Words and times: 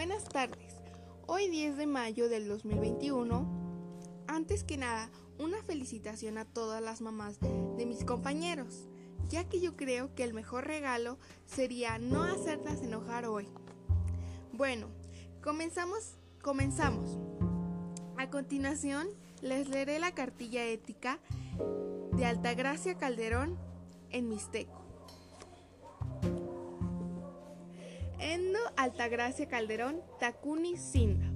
Buenas 0.00 0.24
tardes. 0.24 0.76
Hoy 1.26 1.50
10 1.50 1.76
de 1.76 1.86
mayo 1.86 2.30
del 2.30 2.48
2021. 2.48 4.24
Antes 4.28 4.64
que 4.64 4.78
nada, 4.78 5.10
una 5.38 5.62
felicitación 5.62 6.38
a 6.38 6.46
todas 6.46 6.82
las 6.82 7.02
mamás 7.02 7.38
de 7.38 7.84
mis 7.84 8.02
compañeros, 8.04 8.88
ya 9.28 9.46
que 9.46 9.60
yo 9.60 9.76
creo 9.76 10.14
que 10.14 10.24
el 10.24 10.32
mejor 10.32 10.66
regalo 10.66 11.18
sería 11.44 11.98
no 11.98 12.22
hacerlas 12.22 12.80
enojar 12.80 13.26
hoy. 13.26 13.46
Bueno, 14.54 14.86
comenzamos, 15.42 16.14
comenzamos. 16.40 17.18
A 18.16 18.30
continuación, 18.30 19.06
les 19.42 19.68
leeré 19.68 19.98
la 19.98 20.14
cartilla 20.14 20.64
ética 20.64 21.18
de 22.12 22.24
Altagracia 22.24 22.96
Calderón 22.96 23.58
en 24.08 24.30
Mixteco. 24.30 24.79
Altagracia 28.76 29.46
Calderón 29.48 30.00
Takuni 30.20 30.76
Sinda. 30.76 31.26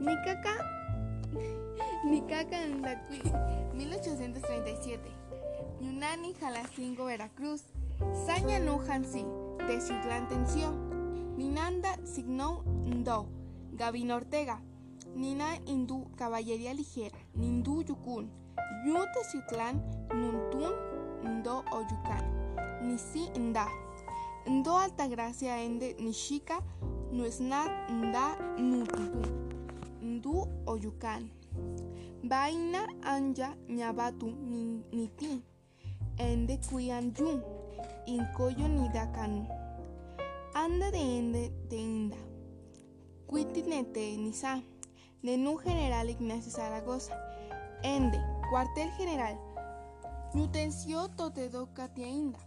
Nikaka 0.00 0.56
Nikaka 2.04 2.66
Ndakui 2.66 3.22
1837. 3.74 4.98
Yunani 5.80 6.34
Jalacingo 6.40 7.04
Veracruz. 7.04 7.62
Saña 8.26 8.58
no 8.58 8.80
Hansi 8.88 9.24
Teciutlán 9.66 10.28
Tensió. 10.28 10.72
Ninanda 11.36 11.96
Signou 12.04 12.62
Ndo. 12.86 13.28
Gavin 13.72 14.10
Ortega. 14.10 14.62
Nina 15.14 15.56
Hindú 15.66 16.10
Caballería 16.16 16.74
Ligera. 16.74 17.18
Nindu 17.34 17.82
Yukun. 17.82 18.30
Yu 18.84 18.96
Teciutlán 19.14 19.80
Nuntun 20.14 20.72
Ndo 21.22 21.64
Oyukan. 21.70 22.24
Nisi 22.82 23.30
Nda. 23.38 23.68
Ndo 24.46 24.76
Altagracia 24.78 25.56
Ende 25.58 25.94
Nishika 25.94 26.62
Nuesnat 27.12 27.90
Nda 27.90 28.36
Nututu 28.58 29.28
Ndu 30.02 30.48
Oyukan. 30.66 31.28
Vaina 32.24 32.88
Anja 33.02 33.56
Nyabatu 33.68 34.26
Niti. 34.92 35.42
Ende 36.18 36.56
Kuyan 36.56 37.12
Yun 37.18 37.42
Inkoyo 38.06 38.68
Nidakanu. 38.68 39.46
Anda 40.54 40.90
de 40.90 41.18
Ende 41.18 41.52
de 41.68 41.76
Inda. 41.76 42.16
Cuitinete 43.26 44.16
Nisa. 44.16 44.60
Nenu 45.22 45.58
General 45.58 46.10
Ignacio 46.10 46.50
Zaragoza. 46.50 47.12
Ende 47.82 48.18
Cuartel 48.50 48.90
General. 48.98 49.36
Nutencio 50.34 51.08
Totedo 51.16 51.66
Katia 51.74 52.08
Inda. 52.08 52.38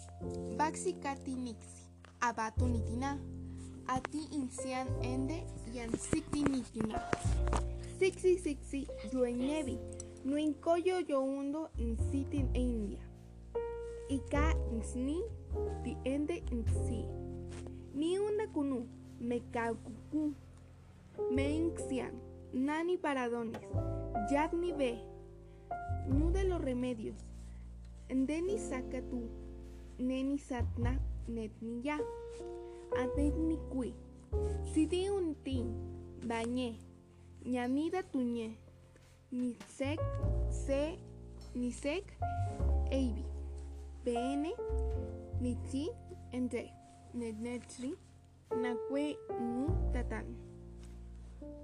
Baxi 0.58 0.94
Kati 0.94 1.36
Nixi 1.36 1.85
Abatu 2.26 2.66
Nitina 2.66 3.20
Ati 3.88 4.18
Insian 4.34 4.88
Ende 5.06 5.46
Yansiki 5.74 6.42
Nitina 6.44 6.98
Sixi 8.00 8.38
Sixi 8.40 8.88
Yuenevi 9.14 9.78
Nuinkoyo 10.26 11.06
Youndo 11.08 11.70
Insiti 11.78 12.42
India. 12.54 12.98
Ika 14.10 14.54
Insni 14.74 15.22
Ti 15.84 15.98
Ende 16.04 16.42
Insi 16.52 17.06
Ni 17.94 18.18
Unda 18.20 18.48
Kunu 18.48 18.88
Mekakuku 19.22 20.34
Meinxian 21.32 22.14
Nani 22.54 22.98
Paradones 22.98 23.62
Yadni 24.32 24.74
Be 24.74 24.98
Nu 26.10 26.32
de 26.32 26.44
los 26.44 26.62
remedios. 26.62 27.22
Ndeni 28.10 28.58
Sakatu 28.58 29.30
Neni 30.00 30.38
Satna 30.40 31.00
Netniya 31.28 31.98
Adetni 32.98 33.58
Kui 33.72 33.94
Sidi 34.74 35.10
Untin 35.10 35.74
Bañé. 36.28 36.78
Ñamida 37.46 38.02
Tuñé. 38.04 38.58
Nisek 39.32 40.00
Se 40.50 40.98
Nisek 41.56 42.06
Eibi. 42.92 43.26
BN 44.06 44.54
Nitsi 45.42 45.90
Ende 46.32 46.72
Netnetri 47.14 47.94
Nakwe 48.62 49.18
Nu 49.40 49.68
Tatan 49.94 50.26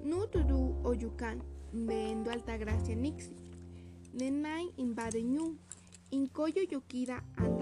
Nu 0.04 0.28
Tudu 0.28 0.76
Oyukan. 0.84 1.42
Beendo 1.74 2.32
Altagracia 2.32 2.96
Nixi. 2.96 3.36
Nenai 4.14 4.74
Invade 4.78 5.22
Ñu. 5.24 5.56
Inkoyo 6.12 6.64
Yokira 6.70 7.24
Andaña 7.38 7.61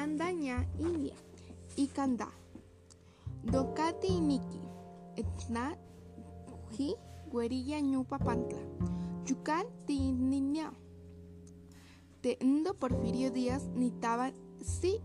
Andaña 0.00 0.64
India 0.78 1.14
Ikanda 1.76 2.28
Dokati 3.44 4.08
Niki 4.20 4.60
Etna 5.14 5.76
Ji 6.72 6.94
Guerilla 7.30 7.80
Ñupa 7.80 8.16
Pantla 8.18 8.62
Yucan 9.26 9.66
Tiniña 9.86 10.72
de 12.22 12.38
Ndo 12.40 12.72
Porfirio 12.72 13.30
Díaz 13.30 13.68
Nitaba 13.74 14.32
Si 14.64 15.00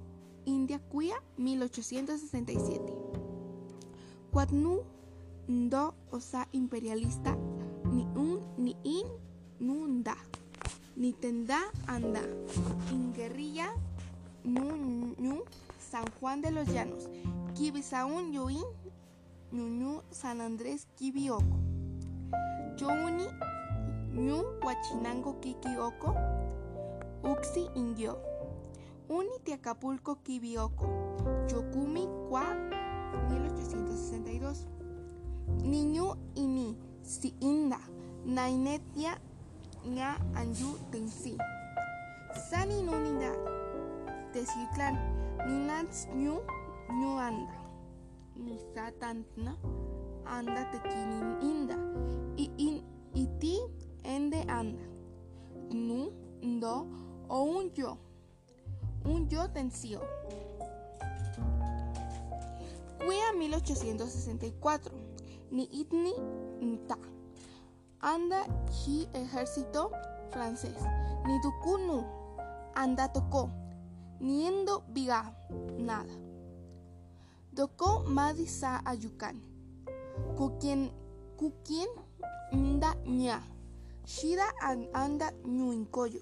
India 0.45 0.79
Cuya 0.79 1.21
1867 1.37 2.79
Cuatnu 4.31 4.79
Ndo 5.49 5.93
Osa 6.11 6.47
Imperialista 6.53 7.35
Ni 7.91 8.03
un 8.15 8.39
ni 8.57 8.77
in 8.83 9.07
nunda 9.59 10.15
Ni 10.95 11.11
tenda 11.11 11.59
anda 11.85 12.21
Inguerrilla 12.93 13.75
Nu 14.45 14.61
ñu 15.17 15.43
San 15.79 16.05
Juan 16.19 16.41
de 16.41 16.51
los 16.51 16.67
Llanos 16.67 17.09
Kibisaun 17.55 18.31
Yuin 18.31 18.63
Ñuñu 19.51 20.01
San 20.11 20.39
Andrés 20.39 20.85
Kibioko 20.97 21.57
Youni 22.79 23.25
Ñu 24.13 24.43
Huachinango 24.61 25.39
Kikioko 25.41 26.13
Uxi 27.23 27.65
Indio 27.75 28.19
Uni 29.09 29.39
Tiacapulco 29.43 30.17
Kibioko 30.23 30.85
Yokumi 31.51 32.07
Kwa 32.29 32.43
1862 33.29 34.67
Niñu 35.63 36.15
Ini 36.35 36.77
Si 37.01 37.33
Inda 37.39 37.79
Nainetia 38.25 39.17
Nya 39.85 40.19
Anyu 40.35 40.77
Tensi 40.91 41.35
Nunida 42.85 43.54
Teciutlán 44.35 44.95
Ninats 45.47 46.07
Ñu 46.11 46.41
Ñu 46.99 47.17
Anda 47.17 47.55
Nisatantna 48.35 49.55
Anda 50.25 50.69
Tequinin 50.71 51.39
Inda 51.41 51.75
I 52.35 52.51
in 52.57 52.83
Iti 53.15 53.61
Ende 54.03 54.43
Anda 54.49 54.83
Nu 55.71 56.11
Ndo 56.43 56.85
o 57.29 57.43
un 57.43 57.71
yo 57.73 57.97
un 59.05 59.29
yo 59.29 59.49
tensió 59.51 60.01
Cuya 62.99 63.31
1864 63.39 64.91
Ni 65.51 65.63
itni 65.71 66.13
nta 66.61 66.97
Anda 68.01 68.43
chi 68.67 69.07
ejército 69.13 69.91
francés 70.31 70.75
Ni 71.25 71.39
tukunu 71.39 72.03
Anda 72.75 73.07
tocó 73.13 73.49
Niendo 74.19 74.83
viga 74.93 75.33
nada. 75.77 76.13
Doko 77.53 78.03
madisa 78.07 78.81
ayukan 78.85 79.39
Kukien 80.37 80.91
Kukien 81.37 81.87
Nda 82.53 82.95
ña. 83.05 83.39
Shida 84.05 84.45
an 84.61 84.87
anda 84.93 85.31
ñuinkoyo 85.45 86.21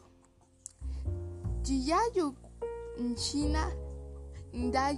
Chiyayu 1.64 2.36
China 3.18 3.72
da 4.72 4.94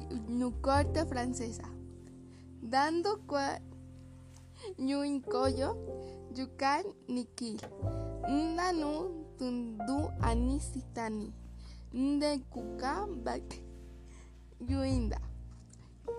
corte 0.61 1.05
francesa. 1.05 1.63
Dando 2.61 3.17
qua 3.27 3.59
ñuinkoyo 4.77 5.69
yukan 6.37 6.83
nikil 7.07 7.57
ndanu 8.27 8.89
tundu 9.37 9.97
anisitani 10.21 11.33
nde 11.95 12.37
kuka 12.37 13.07
bak 13.23 13.47
yuinda 14.69 15.19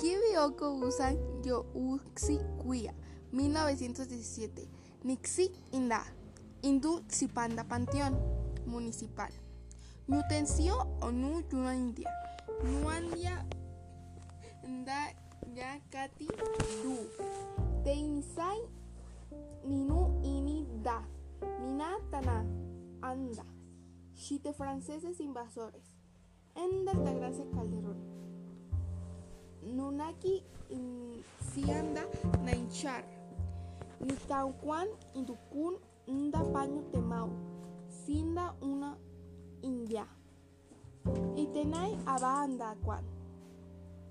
kibioko 0.00 0.66
usan 0.78 1.16
yo 1.44 1.66
uxi 1.74 2.38
kuya 2.62 2.92
1917 3.32 4.48
nixi 5.04 5.52
inda 5.72 6.00
indu 6.62 7.04
sipanda 7.08 7.64
panteón 7.64 8.14
municipal 8.66 9.32
Nutencio 10.08 10.86
o 11.02 11.10
Nu 11.10 11.42
Yuandia. 11.52 12.10
Nuandia 12.62 13.44
Nda 14.62 15.14
Ya 15.54 15.80
Kati 15.90 16.28
Du. 16.82 17.10
Teinsai 17.82 18.62
Ninu 19.66 20.22
Ini 20.22 20.66
Da. 20.82 21.02
Nina 21.60 21.98
Tana 22.10 22.44
Anda. 23.02 23.55
Chite 24.16 24.52
franceses 24.54 25.20
invasores. 25.20 25.84
Enda 26.54 26.92
Altagracia 26.92 27.44
Calderón. 27.54 27.98
Nunaki 29.62 30.42
sianda 31.52 32.02
nainchar. 32.44 33.04
Nitauquan 34.00 34.88
indukun 35.14 35.76
nda 36.08 36.40
paño 36.52 36.82
temau. 36.92 37.28
Sinda 37.88 38.54
una 38.62 38.96
india. 39.62 40.06
Itenai 41.36 41.98
aba 42.06 42.42
andaquan. 42.42 43.04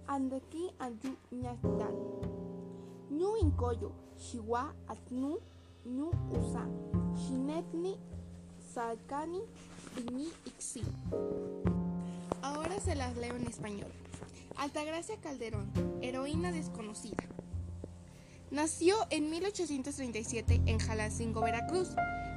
Andaki 0.08 0.70
ayu 0.80 1.12
ñakitan. 1.32 1.96
Ñu 3.10 3.38
incoyo, 3.42 3.92
chihuahua 4.18 4.76
atnu, 4.88 5.40
ñu 5.86 6.06
usa, 6.38 6.64
shinetni, 7.16 7.98
salcani, 8.74 9.42
ixi. 10.46 10.84
Ahora 12.42 12.80
se 12.80 12.96
las 12.96 13.16
leo 13.18 13.36
en 13.36 13.48
español. 13.48 13.92
Altagracia 14.58 15.18
Calderón, 15.18 15.72
heroína 16.02 16.52
desconocida. 16.52 17.24
Nació 18.52 18.96
en 19.10 19.30
1837 19.30 20.62
en 20.66 20.80
Jalacingo, 20.80 21.42
Veracruz, 21.42 21.90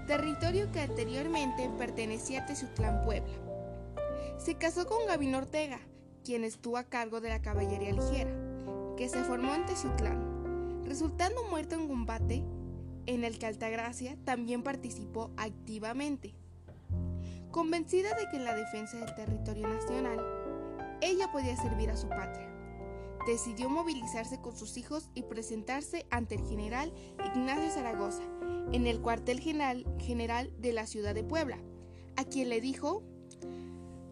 territorio 0.07 0.73
que 0.73 0.81
anteriormente 0.81 1.71
pertenecía 1.79 2.43
a 2.43 2.47
Tezutlán, 2.47 3.05
Puebla. 3.05 3.35
Se 4.39 4.55
casó 4.55 4.87
con 4.87 5.07
Gabino 5.07 5.39
Ortega, 5.39 5.81
quien 6.25 6.45
estuvo 6.45 6.77
a 6.77 6.85
cargo 6.85 7.21
de 7.21 7.29
la 7.29 7.43
caballería 7.43 7.93
ligera, 7.93 8.33
que 8.97 9.09
se 9.09 9.23
formó 9.23 9.55
en 9.55 9.67
Tezutlán, 9.67 10.85
resultando 10.85 11.45
muerto 11.45 11.75
en 11.75 11.89
combate 11.89 12.43
en 13.07 13.25
el 13.25 13.39
que 13.39 13.47
Altagracia 13.47 14.17
también 14.25 14.63
participó 14.63 15.31
activamente. 15.37 16.35
Convencida 17.51 18.15
de 18.15 18.29
que 18.29 18.37
en 18.37 18.45
la 18.45 18.55
defensa 18.55 18.99
del 18.99 19.15
territorio 19.15 19.67
nacional, 19.67 20.19
ella 21.01 21.33
podía 21.33 21.57
servir 21.57 21.91
a 21.91 21.97
su 21.97 22.07
patria, 22.09 22.47
decidió 23.27 23.71
movilizarse 23.71 24.39
con 24.41 24.55
sus 24.55 24.77
hijos 24.77 25.09
y 25.15 25.23
presentarse 25.23 26.07
ante 26.11 26.35
el 26.35 26.47
general 26.47 26.93
Ignacio 27.25 27.71
Zaragoza 27.71 28.23
en 28.73 28.87
el 28.87 29.01
cuartel 29.01 29.41
general, 29.41 29.87
general 29.99 30.53
de 30.59 30.75
la 30.75 30.87
ciudad 30.87 31.15
de 31.15 31.25
Puebla, 31.25 31.59
a 32.17 32.25
quien 32.25 32.51
le 32.51 32.61
dijo, 32.61 33.03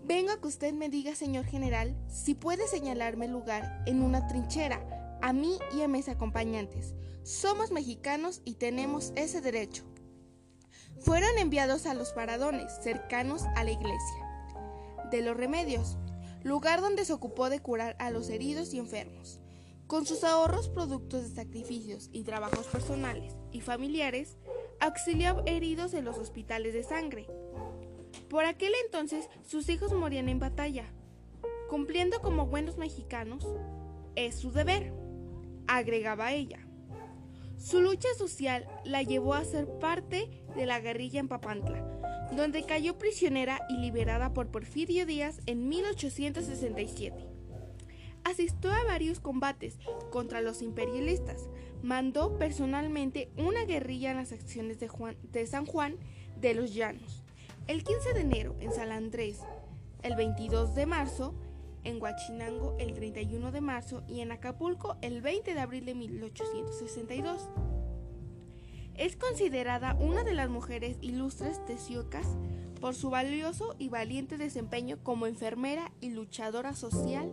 vengo 0.04 0.32
a 0.32 0.40
que 0.40 0.48
usted 0.48 0.72
me 0.72 0.88
diga, 0.88 1.14
señor 1.14 1.44
general, 1.44 1.94
si 2.08 2.34
puede 2.34 2.66
señalarme 2.66 3.28
lugar 3.28 3.82
en 3.86 4.02
una 4.02 4.26
trinchera, 4.28 5.18
a 5.20 5.34
mí 5.34 5.58
y 5.76 5.82
a 5.82 5.88
mis 5.88 6.08
acompañantes. 6.08 6.94
Somos 7.22 7.70
mexicanos 7.70 8.40
y 8.44 8.54
tenemos 8.54 9.12
ese 9.14 9.42
derecho 9.42 9.84
fueron 11.06 11.38
enviados 11.38 11.86
a 11.86 11.94
los 11.94 12.10
paradones 12.10 12.72
cercanos 12.82 13.44
a 13.54 13.62
la 13.62 13.70
iglesia 13.70 14.26
de 15.12 15.22
los 15.22 15.36
remedios, 15.36 15.96
lugar 16.42 16.80
donde 16.80 17.04
se 17.04 17.12
ocupó 17.12 17.48
de 17.48 17.60
curar 17.60 17.94
a 18.00 18.10
los 18.10 18.28
heridos 18.28 18.74
y 18.74 18.80
enfermos. 18.80 19.40
Con 19.86 20.04
sus 20.04 20.24
ahorros 20.24 20.68
productos 20.68 21.22
de 21.22 21.34
sacrificios 21.36 22.10
y 22.10 22.24
trabajos 22.24 22.66
personales 22.66 23.36
y 23.52 23.60
familiares, 23.60 24.36
auxilió 24.80 25.44
heridos 25.46 25.94
en 25.94 26.04
los 26.04 26.18
hospitales 26.18 26.74
de 26.74 26.82
sangre. 26.82 27.28
Por 28.28 28.44
aquel 28.44 28.72
entonces 28.84 29.28
sus 29.46 29.68
hijos 29.68 29.92
morían 29.92 30.28
en 30.28 30.40
batalla. 30.40 30.92
Cumpliendo 31.70 32.20
como 32.20 32.46
buenos 32.46 32.78
mexicanos, 32.78 33.46
es 34.16 34.34
su 34.34 34.50
deber, 34.50 34.92
agregaba 35.68 36.32
ella. 36.32 36.65
Su 37.58 37.80
lucha 37.80 38.08
social 38.18 38.66
la 38.84 39.02
llevó 39.02 39.34
a 39.34 39.44
ser 39.44 39.66
parte 39.78 40.28
de 40.54 40.66
la 40.66 40.80
guerrilla 40.80 41.20
en 41.20 41.28
Papantla, 41.28 41.82
donde 42.36 42.64
cayó 42.64 42.98
prisionera 42.98 43.60
y 43.68 43.78
liberada 43.78 44.32
por 44.32 44.48
Porfirio 44.48 45.06
Díaz 45.06 45.40
en 45.46 45.68
1867. 45.68 47.36
Asistió 48.24 48.72
a 48.72 48.84
varios 48.84 49.20
combates 49.20 49.78
contra 50.10 50.40
los 50.40 50.60
imperialistas, 50.60 51.48
mandó 51.82 52.36
personalmente 52.38 53.30
una 53.36 53.64
guerrilla 53.64 54.10
en 54.10 54.16
las 54.16 54.32
acciones 54.32 54.78
de, 54.80 55.46
San 55.46 55.64
Juan 55.64 55.96
de 56.40 56.54
los 56.54 56.74
Llanos. 56.74 57.22
El 57.68 57.84
15 57.84 58.14
de 58.14 58.20
enero 58.20 58.56
en 58.60 58.72
San 58.72 58.90
Andrés, 58.90 59.40
el 60.02 60.16
22 60.16 60.74
de 60.74 60.86
marzo 60.86 61.34
en 61.86 62.02
Huachinango 62.02 62.76
el 62.78 62.92
31 62.94 63.52
de 63.52 63.60
marzo 63.60 64.02
y 64.08 64.20
en 64.20 64.32
Acapulco 64.32 64.96
el 65.02 65.22
20 65.22 65.54
de 65.54 65.60
abril 65.60 65.86
de 65.86 65.94
1862. 65.94 67.48
Es 68.94 69.16
considerada 69.16 69.94
una 69.94 70.24
de 70.24 70.34
las 70.34 70.50
mujeres 70.50 70.98
ilustres 71.00 71.64
tesiocas 71.64 72.26
por 72.80 72.94
su 72.94 73.10
valioso 73.10 73.76
y 73.78 73.88
valiente 73.88 74.36
desempeño 74.36 74.98
como 75.02 75.26
enfermera 75.26 75.92
y 76.00 76.10
luchadora 76.10 76.74
social 76.74 77.30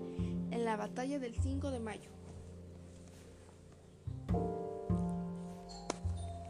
en 0.51 0.65
la 0.65 0.77
batalla 0.77 1.19
del 1.19 1.35
5 1.35 1.71
de 1.71 1.79
mayo. 1.79 2.22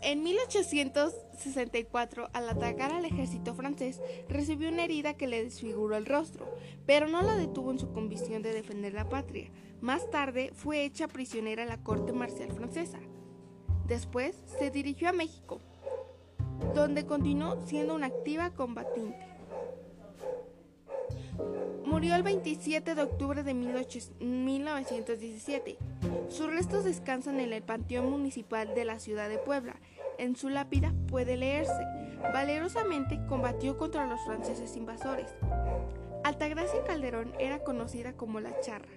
En 0.05 0.21
1864, 0.21 2.29
al 2.33 2.50
atacar 2.50 2.91
al 2.91 3.05
ejército 3.05 3.55
francés, 3.55 4.01
recibió 4.27 4.67
una 4.67 4.83
herida 4.83 5.13
que 5.13 5.27
le 5.27 5.41
desfiguró 5.41 5.95
el 5.95 6.05
rostro, 6.05 6.53
pero 6.85 7.07
no 7.07 7.21
la 7.21 7.38
detuvo 7.38 7.71
en 7.71 7.79
su 7.79 7.94
convicción 7.94 8.41
de 8.41 8.51
defender 8.51 8.94
la 8.94 9.07
patria. 9.07 9.50
Más 9.79 10.11
tarde 10.11 10.51
fue 10.53 10.83
hecha 10.83 11.07
prisionera 11.07 11.63
en 11.63 11.69
la 11.69 11.81
corte 11.81 12.11
marcial 12.11 12.51
francesa. 12.51 13.00
Después 13.88 14.35
se 14.59 14.71
dirigió 14.71 15.07
a 15.07 15.13
México, 15.13 15.61
donde 16.75 17.06
continuó 17.06 17.65
siendo 17.65 17.95
una 17.95 18.07
activa 18.07 18.49
combatiente. 18.49 19.32
Murió 21.85 22.15
el 22.15 22.24
27 22.24 22.95
de 22.95 23.03
octubre 23.03 23.44
de 23.44 23.53
1917. 23.53 25.77
Sus 26.30 26.47
restos 26.47 26.85
descansan 26.85 27.39
en 27.39 27.53
el 27.53 27.62
Panteón 27.62 28.09
Municipal 28.09 28.74
de 28.74 28.85
la 28.85 28.97
ciudad 29.00 29.30
de 29.30 29.38
Puebla. 29.38 29.75
En 30.18 30.35
su 30.35 30.50
lápida 30.50 30.91
puede 31.07 31.38
leerse, 31.38 31.85
valerosamente 32.33 33.19
combatió 33.27 33.77
contra 33.77 34.07
los 34.07 34.19
franceses 34.25 34.75
invasores. 34.75 35.30
Altagracia 36.24 36.83
Calderón 36.83 37.31
era 37.39 37.63
conocida 37.63 38.13
como 38.13 38.39
la 38.39 38.59
charra. 38.62 38.89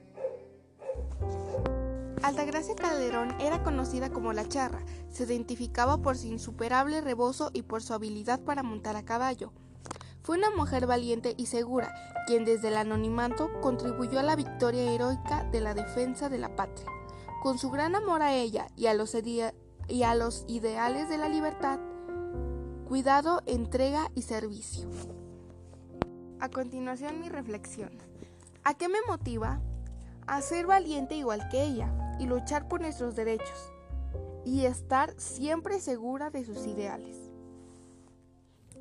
Altagracia 2.22 2.74
Calderón 2.74 3.38
era 3.40 3.62
conocida 3.62 4.10
como 4.10 4.32
la 4.32 4.48
charra, 4.48 4.80
se 5.10 5.24
identificaba 5.24 5.98
por 5.98 6.16
su 6.16 6.28
insuperable 6.28 7.00
rebozo 7.00 7.50
y 7.52 7.62
por 7.62 7.82
su 7.82 7.94
habilidad 7.94 8.40
para 8.40 8.62
montar 8.62 8.96
a 8.96 9.04
caballo. 9.04 9.52
Fue 10.26 10.38
una 10.38 10.50
mujer 10.50 10.88
valiente 10.88 11.34
y 11.36 11.46
segura, 11.46 11.94
quien 12.26 12.44
desde 12.44 12.66
el 12.66 12.76
anonimato 12.76 13.48
contribuyó 13.60 14.18
a 14.18 14.24
la 14.24 14.34
victoria 14.34 14.90
heroica 14.90 15.44
de 15.52 15.60
la 15.60 15.72
defensa 15.72 16.28
de 16.28 16.38
la 16.38 16.56
patria. 16.56 16.88
Con 17.44 17.60
su 17.60 17.70
gran 17.70 17.94
amor 17.94 18.22
a 18.22 18.34
ella 18.34 18.66
y 18.74 18.88
a 18.88 18.94
los, 18.94 19.14
y 19.14 20.02
a 20.02 20.14
los 20.16 20.44
ideales 20.48 21.08
de 21.08 21.18
la 21.18 21.28
libertad, 21.28 21.78
cuidado, 22.88 23.40
entrega 23.46 24.10
y 24.16 24.22
servicio. 24.22 24.88
A 26.40 26.48
continuación 26.48 27.20
mi 27.20 27.28
reflexión. 27.28 27.96
¿A 28.64 28.74
qué 28.74 28.88
me 28.88 28.98
motiva? 29.06 29.60
A 30.26 30.42
ser 30.42 30.66
valiente 30.66 31.14
igual 31.14 31.48
que 31.50 31.62
ella 31.62 32.16
y 32.18 32.26
luchar 32.26 32.66
por 32.66 32.80
nuestros 32.80 33.14
derechos 33.14 33.70
y 34.44 34.64
estar 34.64 35.14
siempre 35.20 35.78
segura 35.78 36.30
de 36.30 36.44
sus 36.44 36.66
ideales. 36.66 37.25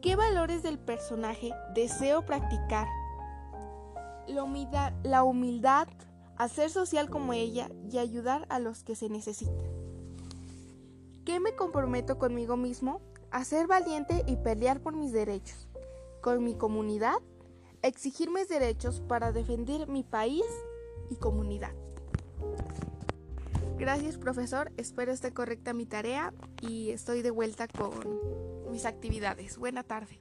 ¿Qué 0.06 0.16
valores 0.16 0.62
del 0.62 0.78
personaje 0.78 1.50
deseo 1.74 2.28
practicar? 2.28 2.88
La 4.28 4.44
humildad, 4.44 4.94
la 5.02 5.24
humildad, 5.24 5.88
hacer 6.38 6.70
social 6.70 7.10
como 7.10 7.34
ella 7.34 7.72
y 7.92 7.98
ayudar 7.98 8.46
a 8.50 8.60
los 8.60 8.84
que 8.84 8.96
se 8.96 9.10
necesitan. 9.10 9.66
¿Qué 11.26 11.40
me 11.40 11.56
comprometo 11.56 12.20
conmigo 12.20 12.56
mismo? 12.56 13.02
A 13.32 13.44
ser 13.46 13.66
valiente 13.66 14.24
y 14.28 14.36
pelear 14.36 14.80
por 14.80 14.96
mis 14.96 15.12
derechos. 15.12 15.68
Con 16.22 16.44
mi 16.44 16.54
comunidad, 16.54 17.18
exigir 17.82 18.30
mis 18.30 18.48
derechos 18.48 19.02
para 19.02 19.32
defender 19.32 19.88
mi 19.88 20.04
país 20.04 20.46
y 21.10 21.16
comunidad. 21.16 21.74
Gracias 23.80 24.20
profesor, 24.20 24.72
espero 24.78 25.12
esté 25.12 25.34
correcta 25.34 25.74
mi 25.74 25.88
tarea 25.88 26.32
y 26.62 26.92
estoy 26.92 27.24
de 27.24 27.32
vuelta 27.32 27.68
con 27.68 28.35
mis 28.76 28.86
actividades. 28.86 29.58
Buena 29.58 29.84
tarde. 29.84 30.20